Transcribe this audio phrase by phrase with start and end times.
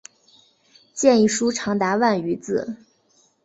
[0.95, 2.75] 建议书长达万余字。